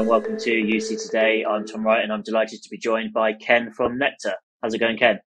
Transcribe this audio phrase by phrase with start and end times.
[0.00, 1.44] and welcome to UC Today.
[1.44, 4.32] I'm Tom Wright and I'm delighted to be joined by Ken from Nectar.
[4.62, 5.20] How's it going, Ken?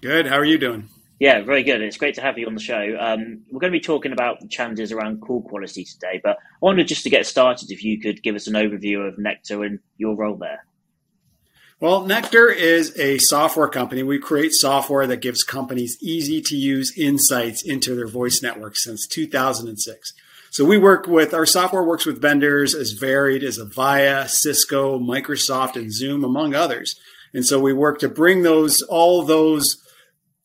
[0.00, 0.28] Good.
[0.28, 0.88] How are you doing?
[1.18, 1.82] Yeah, very good.
[1.82, 2.96] It's great to have you on the show.
[3.00, 6.58] Um, we're going to be talking about the challenges around call quality today, but I
[6.60, 9.80] wanted just to get started if you could give us an overview of Nectar and
[9.96, 10.64] your role there.
[11.80, 14.04] Well, Nectar is a software company.
[14.04, 19.08] We create software that gives companies easy to use insights into their voice network since
[19.08, 20.12] 2006.
[20.54, 25.74] So we work with our software works with vendors as varied as Avaya, Cisco, Microsoft,
[25.74, 26.94] and Zoom, among others.
[27.32, 29.84] And so we work to bring those all those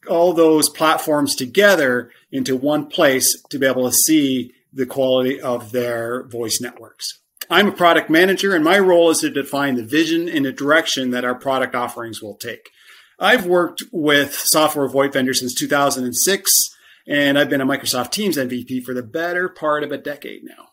[0.10, 5.72] all those platforms together into one place to be able to see the quality of
[5.74, 7.20] their voice networks.
[7.48, 11.12] I'm a product manager and my role is to define the vision and the direction
[11.12, 12.72] that our product offerings will take.
[13.20, 16.76] I've worked with software VoIP vendors since 2006
[17.10, 20.68] and I've been a Microsoft Teams MVP for the better part of a decade now.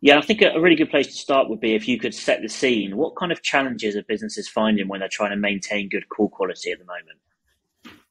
[0.00, 2.40] Yeah, I think a really good place to start would be if you could set
[2.40, 2.96] the scene.
[2.96, 6.72] What kind of challenges are businesses finding when they're trying to maintain good call quality
[6.72, 7.18] at the moment?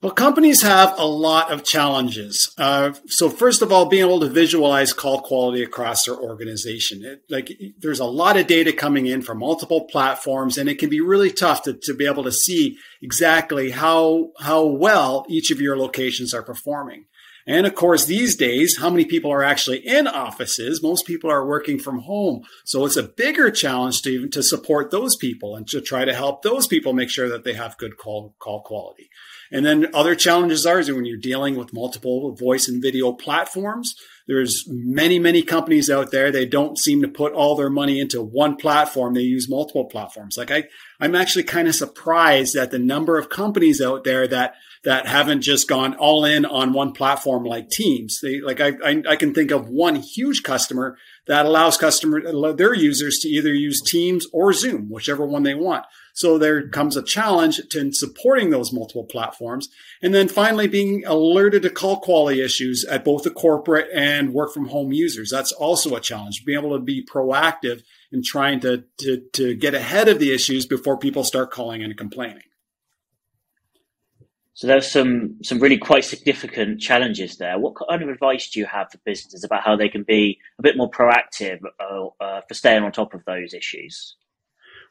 [0.01, 2.53] Well, companies have a lot of challenges.
[2.57, 7.03] Uh, so first of all, being able to visualize call quality across their organization.
[7.03, 10.89] It, like there's a lot of data coming in from multiple platforms and it can
[10.89, 15.59] be really tough to, to be able to see exactly how, how well each of
[15.59, 17.03] your locations are performing.
[17.49, 20.83] And of course, these days, how many people are actually in offices?
[20.83, 22.43] Most people are working from home.
[22.63, 26.13] So it's a bigger challenge to even to support those people and to try to
[26.13, 29.09] help those people make sure that they have good call, call quality.
[29.51, 33.95] And then other challenges are when you're dealing with multiple voice and video platforms.
[34.29, 36.31] There's many, many companies out there.
[36.31, 39.15] They don't seem to put all their money into one platform.
[39.15, 40.37] They use multiple platforms.
[40.37, 40.65] Like I,
[40.99, 45.41] I'm actually kind of surprised at the number of companies out there that that haven't
[45.41, 48.19] just gone all in on one platform like Teams.
[48.21, 52.21] They like I, I, I can think of one huge customer that allows customer
[52.53, 55.85] their users to either use Teams or Zoom, whichever one they want.
[56.19, 59.69] So there comes a challenge to supporting those multiple platforms.
[60.01, 64.53] And then finally being alerted to call quality issues at both the corporate and work
[64.53, 65.29] from home users.
[65.29, 66.43] That's also a challenge.
[66.43, 70.65] Being able to be proactive in trying to, to, to get ahead of the issues
[70.65, 72.43] before people start calling and complaining.
[74.55, 77.57] So there's some some really quite significant challenges there.
[77.57, 80.61] What kind of advice do you have for businesses about how they can be a
[80.61, 84.17] bit more proactive uh, uh, for staying on top of those issues?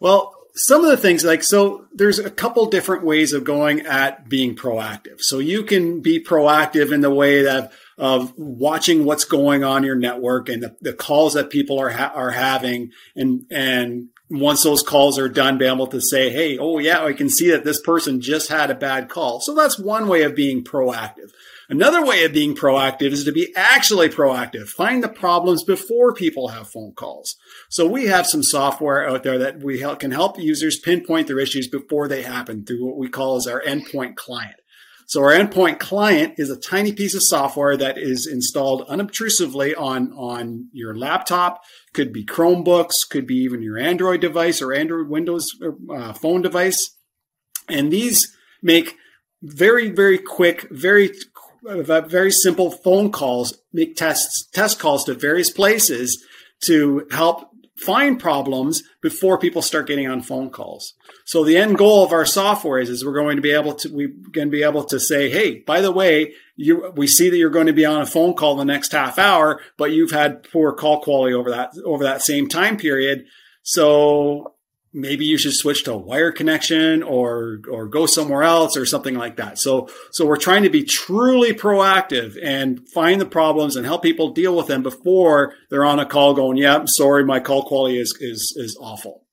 [0.00, 4.28] Well, some of the things like so there's a couple different ways of going at
[4.28, 5.20] being proactive.
[5.20, 9.84] So you can be proactive in the way that of watching what's going on in
[9.84, 12.92] your network and the, the calls that people are ha- are having.
[13.14, 17.14] And and once those calls are done be able to say hey oh yeah i
[17.14, 19.40] can see that this person just had a bad call.
[19.40, 21.30] So that's one way of being proactive
[21.70, 24.68] Another way of being proactive is to be actually proactive.
[24.68, 27.36] Find the problems before people have phone calls.
[27.68, 31.38] So we have some software out there that we help, can help users pinpoint their
[31.38, 34.56] issues before they happen through what we call as our endpoint client.
[35.06, 40.12] So our endpoint client is a tiny piece of software that is installed unobtrusively on,
[40.12, 41.62] on your laptop,
[41.92, 45.48] could be Chromebooks, could be even your Android device or Android Windows
[45.94, 46.96] uh, phone device.
[47.68, 48.96] And these make
[49.42, 51.10] very, very quick, very
[51.62, 56.24] very simple phone calls, make tests, test calls to various places
[56.60, 60.94] to help find problems before people start getting on phone calls.
[61.24, 63.88] So the end goal of our software is, is we're going to be able to,
[63.88, 67.36] we're going to be able to say, Hey, by the way, you, we see that
[67.36, 70.42] you're going to be on a phone call the next half hour, but you've had
[70.50, 73.26] poor call quality over that, over that same time period.
[73.62, 74.54] So
[74.92, 79.14] maybe you should switch to a wire connection or or go somewhere else or something
[79.14, 79.58] like that.
[79.58, 84.30] So so we're trying to be truly proactive and find the problems and help people
[84.30, 87.98] deal with them before they're on a call going, yeah, I'm sorry, my call quality
[87.98, 89.24] is is is awful.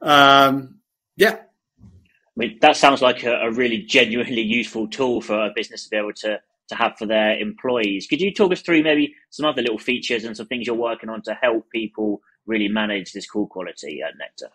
[0.00, 0.80] Um,
[1.16, 1.36] yeah.
[1.80, 5.90] I mean, that sounds like a, a really genuinely useful tool for a business to
[5.90, 8.06] be able to to have for their employees.
[8.08, 11.08] Could you talk us through maybe some other little features and some things you're working
[11.08, 14.50] on to help people really manage this call quality at Nectar?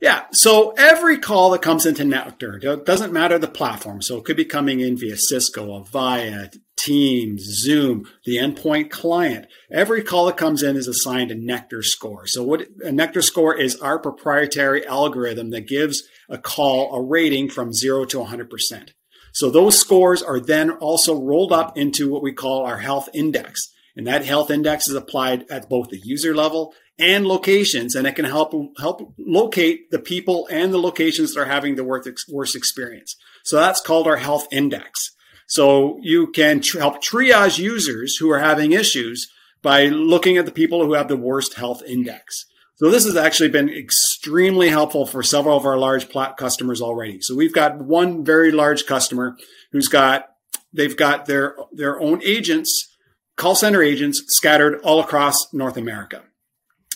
[0.00, 0.24] Yeah.
[0.32, 4.02] So every call that comes into Nectar doesn't matter the platform.
[4.02, 9.46] So it could be coming in via Cisco, Avaya, Teams, Zoom, the endpoint client.
[9.72, 12.26] Every call that comes in is assigned a Nectar score.
[12.26, 17.48] So what a Nectar score is our proprietary algorithm that gives a call a rating
[17.48, 18.90] from zero to 100%.
[19.32, 23.72] So those scores are then also rolled up into what we call our health index.
[23.96, 28.16] And that health index is applied at both the user level and locations, and it
[28.16, 32.56] can help help locate the people and the locations that are having the worst worst
[32.56, 33.16] experience.
[33.44, 35.12] So that's called our health index.
[35.48, 39.30] So you can tr- help triage users who are having issues
[39.62, 42.46] by looking at the people who have the worst health index.
[42.76, 47.20] So this has actually been extremely helpful for several of our large plat customers already.
[47.20, 49.36] So we've got one very large customer
[49.72, 50.26] who's got
[50.72, 52.94] they've got their their own agents,
[53.36, 56.22] call center agents scattered all across North America.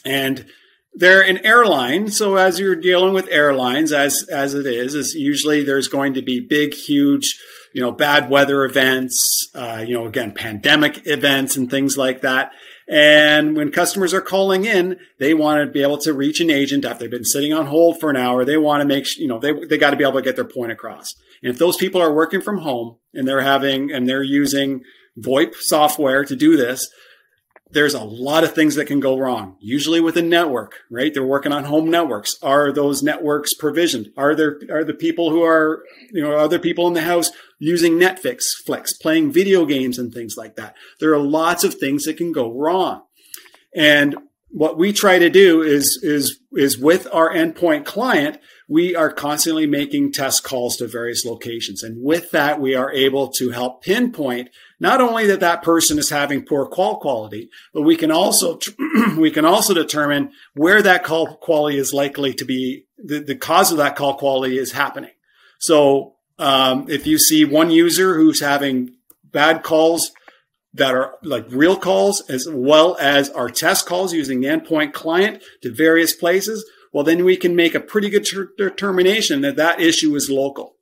[0.05, 0.47] And
[0.93, 5.63] they're an airline, so as you're dealing with airlines, as as it is, is usually
[5.63, 7.39] there's going to be big, huge,
[7.73, 9.17] you know, bad weather events,
[9.55, 12.51] uh, you know, again, pandemic events and things like that.
[12.89, 16.85] And when customers are calling in, they want to be able to reach an agent
[16.85, 18.45] after they've been sitting on hold for an hour.
[18.45, 20.45] They want to make, you know, they, they got to be able to get their
[20.45, 21.07] point across.
[21.41, 24.83] And if those people are working from home and they're having, and they're using
[25.17, 26.91] VoIP software to do this,
[27.73, 29.57] there's a lot of things that can go wrong.
[29.61, 31.13] Usually with a network, right?
[31.13, 32.37] They're working on home networks.
[32.43, 34.13] Are those networks provisioned?
[34.17, 37.95] Are there are the people who are you know other people in the house using
[37.95, 40.75] Netflix, Flex, playing video games and things like that?
[40.99, 43.03] There are lots of things that can go wrong.
[43.75, 44.17] And
[44.49, 48.39] what we try to do is is is with our endpoint client,
[48.71, 53.27] we are constantly making test calls to various locations, and with that, we are able
[53.27, 57.97] to help pinpoint not only that that person is having poor call quality, but we
[57.97, 58.61] can also
[59.19, 63.73] we can also determine where that call quality is likely to be the, the cause
[63.73, 65.11] of that call quality is happening.
[65.59, 68.95] So um, if you see one user who's having
[69.25, 70.13] bad calls
[70.75, 75.43] that are like real calls as well as our test calls using the endpoint client
[75.63, 79.81] to various places, well, then we can make a pretty good ter- determination that that
[79.81, 80.77] issue is local.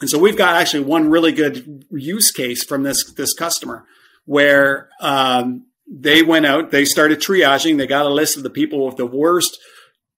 [0.00, 3.84] And so we've got actually one really good use case from this, this customer
[4.26, 8.84] where, um, they went out, they started triaging, they got a list of the people
[8.84, 9.56] with the worst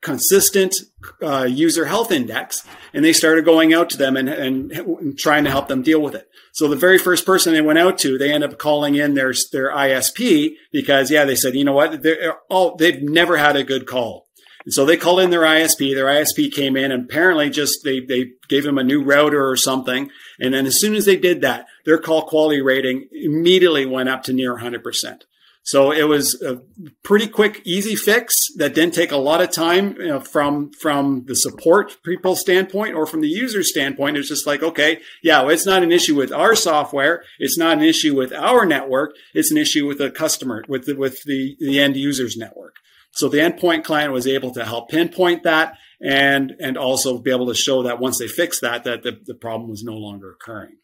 [0.00, 0.76] consistent
[1.22, 5.44] uh, user health index, and they started going out to them and, and, and, trying
[5.44, 6.28] to help them deal with it.
[6.52, 9.34] So the very first person they went out to, they end up calling in their
[9.52, 13.64] their ISP because yeah, they said, you know what, they're all they've never had a
[13.64, 14.27] good call.
[14.68, 15.94] And so they called in their ISP.
[15.94, 19.56] Their ISP came in and apparently just they, they gave them a new router or
[19.56, 20.10] something.
[20.38, 24.24] And then as soon as they did that, their call quality rating immediately went up
[24.24, 25.22] to near 100%.
[25.62, 26.60] So it was a
[27.02, 31.24] pretty quick, easy fix that didn't take a lot of time you know, from from
[31.24, 34.18] the support people standpoint or from the user standpoint.
[34.18, 37.22] It's just like, okay, yeah, well, it's not an issue with our software.
[37.38, 39.14] It's not an issue with our network.
[39.32, 42.76] It's an issue with the customer, with the, with the, the end user's network.
[43.18, 47.48] So the endpoint client was able to help pinpoint that and, and also be able
[47.48, 50.76] to show that once they fixed that, that the, the problem was no longer occurring.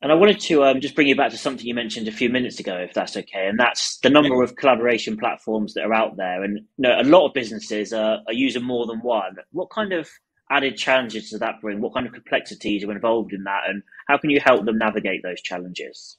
[0.00, 2.28] And I wanted to um, just bring you back to something you mentioned a few
[2.28, 3.48] minutes ago, if that's okay.
[3.48, 6.44] And that's the number of collaboration platforms that are out there.
[6.44, 9.34] And you know, a lot of businesses are, are using more than one.
[9.50, 10.08] What kind of
[10.48, 11.80] added challenges does that bring?
[11.80, 13.62] What kind of complexities are involved in that?
[13.66, 16.18] And how can you help them navigate those challenges?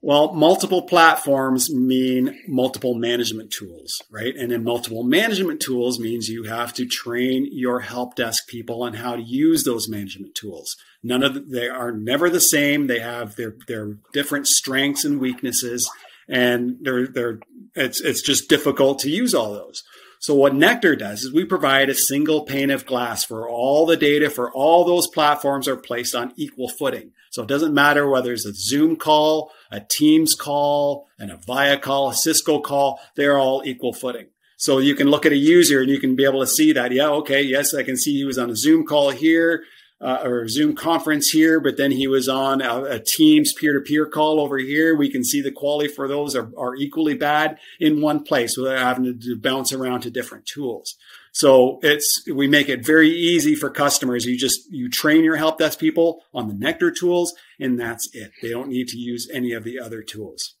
[0.00, 4.34] Well, multiple platforms mean multiple management tools, right?
[4.36, 8.94] And then multiple management tools means you have to train your help desk people on
[8.94, 10.76] how to use those management tools.
[11.02, 12.86] None of the, they are never the same.
[12.86, 15.90] They have their their different strengths and weaknesses,
[16.28, 17.40] and they're they're
[17.74, 19.82] it's it's just difficult to use all those.
[20.20, 23.96] So what Nectar does is we provide a single pane of glass for all the
[23.96, 27.12] data for all those platforms are placed on equal footing.
[27.30, 32.10] So it doesn't matter whether it's a Zoom call, a Teams call, and Avaya call,
[32.10, 34.28] a Cisco call, they're all equal footing.
[34.56, 36.92] So you can look at a user and you can be able to see that,
[36.92, 39.62] yeah, okay, yes, I can see he was on a Zoom call here
[40.00, 44.40] uh, or Zoom conference here, but then he was on a, a Teams peer-to-peer call
[44.40, 44.96] over here.
[44.96, 48.78] We can see the quality for those are, are equally bad in one place without
[48.78, 50.96] having to bounce around to different tools.
[51.38, 54.26] So it's we make it very easy for customers.
[54.26, 58.32] You just you train your help desk people on the Nectar tools, and that's it.
[58.42, 60.56] They don't need to use any of the other tools.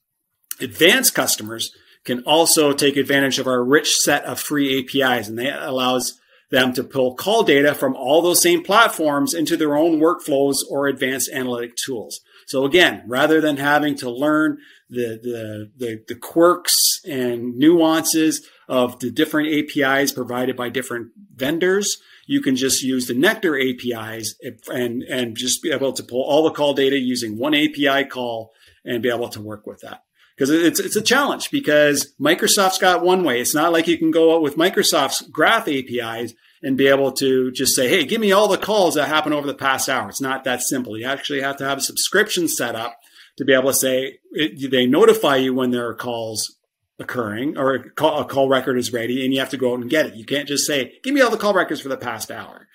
[0.60, 1.72] Advanced customers
[2.04, 6.20] can also take advantage of our rich set of free APIs, and that allows
[6.52, 10.86] them to pull call data from all those same platforms into their own workflows or
[10.86, 12.20] advanced analytic tools.
[12.48, 14.56] So again, rather than having to learn
[14.88, 16.74] the, the, the, the, quirks
[17.06, 23.12] and nuances of the different APIs provided by different vendors, you can just use the
[23.12, 24.34] Nectar APIs
[24.68, 28.52] and, and just be able to pull all the call data using one API call
[28.82, 33.04] and be able to work with that because it's it's a challenge because Microsoft's got
[33.04, 33.40] one way.
[33.42, 37.50] It's not like you can go out with Microsoft's graph APIs and be able to
[37.52, 40.20] just say, "Hey, give me all the calls that happened over the past hour." It's
[40.20, 40.96] not that simple.
[40.98, 42.98] You actually have to have a subscription set up
[43.36, 46.56] to be able to say it, they notify you when there are calls
[46.98, 49.80] occurring or a call, a call record is ready, and you have to go out
[49.80, 50.14] and get it.
[50.14, 52.66] You can't just say, "Give me all the call records for the past hour."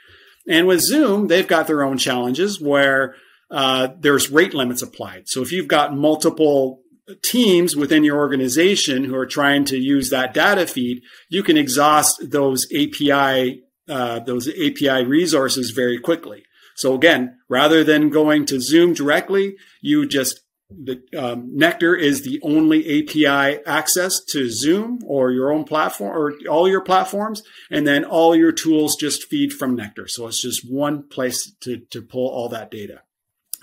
[0.48, 3.16] And with Zoom, they've got their own challenges where
[3.52, 5.24] uh, there's rate limits applied.
[5.28, 6.82] So if you've got multiple
[7.24, 12.32] teams within your organization who are trying to use that data feed, you can exhaust
[12.32, 16.44] those API uh, those API resources very quickly.
[16.76, 22.40] So again, rather than going to Zoom directly, you just the um, Nectar is the
[22.42, 28.04] only API access to Zoom or your own platform or all your platforms, and then
[28.04, 30.08] all your tools just feed from Nectar.
[30.08, 33.02] So it's just one place to, to pull all that data.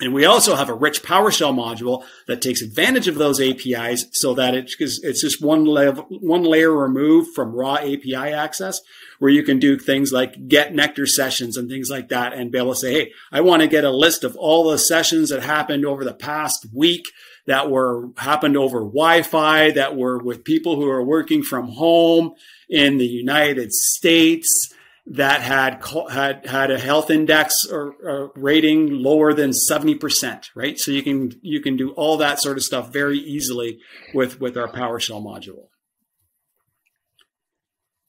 [0.00, 4.32] And we also have a rich PowerShell module that takes advantage of those APIs so
[4.34, 8.80] that it's, it's just one level, one layer removed from raw API access
[9.18, 12.56] where you can do things like get Nectar sessions and things like that and be
[12.56, 15.42] able to say, Hey, I want to get a list of all the sessions that
[15.42, 17.08] happened over the past week
[17.46, 22.34] that were happened over Wi-Fi that were with people who are working from home
[22.70, 24.72] in the United States
[25.10, 30.78] that had had had a health index or, or rating lower than 70%, right?
[30.78, 33.80] So you can you can do all that sort of stuff very easily
[34.14, 35.66] with with our PowerShell module.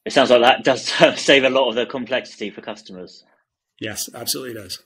[0.04, 0.84] It sounds like that does
[1.20, 3.24] save a lot of the complexity for customers.
[3.80, 4.82] Yes, absolutely does.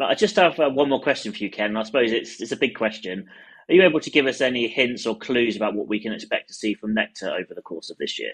[0.00, 1.76] I just have uh, one more question for you, Ken.
[1.76, 3.26] I suppose it's it's a big question.
[3.70, 6.48] Are you able to give us any hints or clues about what we can expect
[6.48, 8.32] to see from Nectar over the course of this year?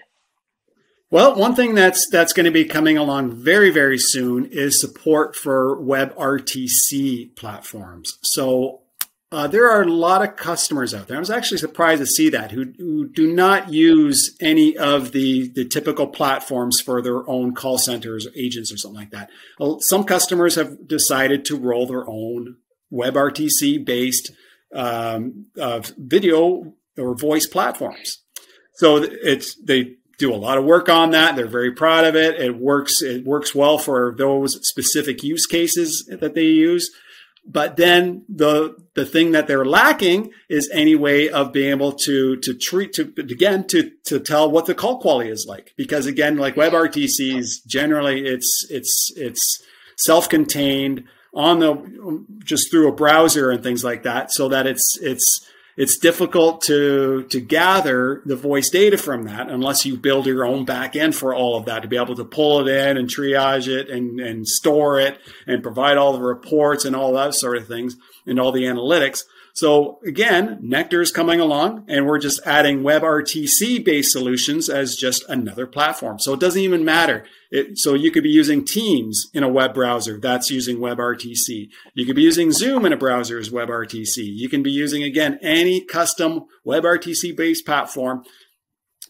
[1.11, 5.35] Well, one thing that's that's going to be coming along very very soon is support
[5.35, 8.17] for WebRTC platforms.
[8.23, 8.81] So
[9.31, 11.17] uh, there are a lot of customers out there.
[11.17, 15.49] I was actually surprised to see that who, who do not use any of the
[15.49, 19.29] the typical platforms for their own call centers or agents or something like that.
[19.81, 22.57] Some customers have decided to roll their own
[22.91, 24.31] WebRTC based
[24.73, 28.23] um, uh, video or voice platforms.
[28.75, 31.35] So it's they do a lot of work on that.
[31.35, 32.39] They're very proud of it.
[32.39, 33.01] It works.
[33.01, 36.89] It works well for those specific use cases that they use.
[37.47, 42.37] But then the the thing that they're lacking is any way of being able to
[42.37, 45.73] to treat to again to to tell what the call quality is like.
[45.77, 49.63] Because again, like WebRTCs, generally it's it's it's
[49.97, 51.03] self-contained
[51.35, 55.97] on the just through a browser and things like that, so that it's it's it's
[55.97, 60.95] difficult to to gather the voice data from that unless you build your own back
[60.95, 63.89] end for all of that to be able to pull it in and triage it
[63.89, 67.97] and, and store it and provide all the reports and all that sort of things
[68.25, 69.23] and all the analytics.
[69.55, 75.23] So again, Nectar is coming along and we're just adding WebRTC based solutions as just
[75.29, 76.19] another platform.
[76.19, 77.25] So it doesn't even matter.
[77.51, 81.69] It, so you could be using Teams in a web browser that's using WebRTC.
[81.93, 84.17] You could be using Zoom in a browser as WebRTC.
[84.17, 88.23] You can be using again any custom WebRTC based platform.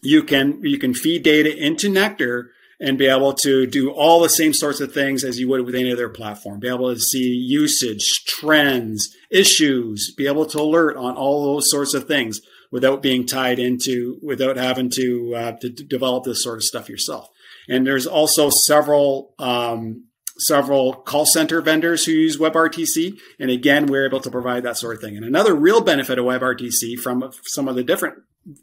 [0.00, 4.28] You can you can feed data into Nectar and be able to do all the
[4.28, 6.60] same sorts of things as you would with any other platform.
[6.60, 11.94] Be able to see usage, trends, issues, be able to alert on all those sorts
[11.94, 12.40] of things
[12.70, 17.28] without being tied into, without having to, uh, to develop this sort of stuff yourself.
[17.68, 20.04] And there's also several, um,
[20.38, 23.18] several call center vendors who use WebRTC.
[23.40, 25.16] And again, we're able to provide that sort of thing.
[25.16, 28.18] And another real benefit of WebRTC from some of the different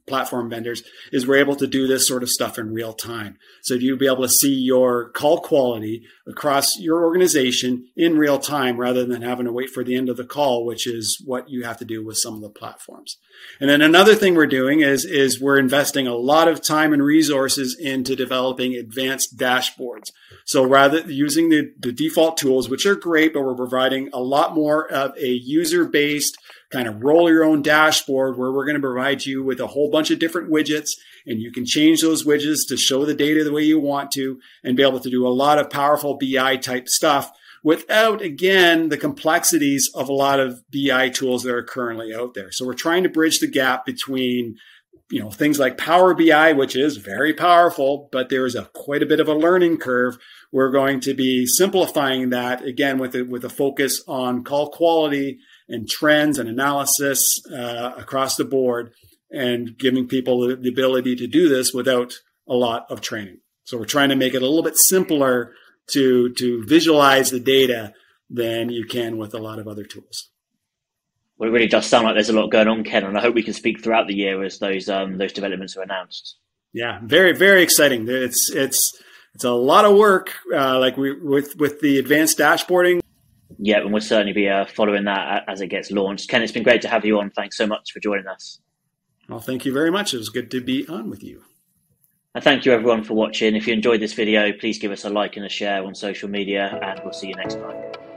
[0.08, 3.38] platform vendors is we're able to do this sort of stuff in real time.
[3.62, 8.78] So you'll be able to see your call quality across your organization in real time
[8.78, 11.64] rather than having to wait for the end of the call, which is what you
[11.64, 13.18] have to do with some of the platforms.
[13.60, 17.04] And then another thing we're doing is, is we're investing a lot of time and
[17.04, 20.12] resources into developing advanced dashboards.
[20.46, 24.56] So rather using the, the default tools, which are great, but we're providing a lot
[24.56, 26.38] more of a user based
[26.74, 29.92] kind of roll your own dashboard where we're going to provide you with a whole
[29.92, 30.90] bunch of different widgets
[31.28, 34.40] and you can change those widgets to show the data the way you want to
[34.64, 37.32] and be able to do a lot of powerful BI type stuff
[37.64, 42.52] without again the complexities of a lot of BI tools that are currently out there.
[42.52, 44.58] So we're trying to bridge the gap between
[45.10, 49.04] you know things like Power BI, which is very powerful, but there is a quite
[49.04, 50.18] a bit of a learning curve.
[50.52, 55.40] We're going to be simplifying that again with a, with a focus on call quality
[55.68, 58.94] and trends and analysis uh, across the board
[59.32, 62.14] and giving people the, the ability to do this without
[62.48, 63.40] a lot of training.
[63.64, 65.54] So we're trying to make it a little bit simpler
[65.92, 67.94] to to visualize the data
[68.30, 70.30] than you can with a lot of other tools.
[71.38, 73.36] Well, it really does sound like there's a lot going on, Ken, and I hope
[73.36, 76.38] we can speak throughout the year as those um, those developments are announced.
[76.74, 78.08] Yeah, very very exciting.
[78.08, 78.80] It's it's
[79.34, 80.36] it's a lot of work.
[80.54, 83.02] Uh, like we with with the advanced dashboarding,
[83.58, 86.30] yeah, and we'll certainly be uh, following that as it gets launched.
[86.30, 87.32] Ken, it's been great to have you on.
[87.32, 88.60] Thanks so much for joining us.
[89.30, 90.14] Well, thank you very much.
[90.14, 91.44] It was good to be on with you.
[92.36, 93.56] And thank you everyone for watching.
[93.56, 96.30] If you enjoyed this video, please give us a like and a share on social
[96.30, 98.13] media, and we'll see you next time.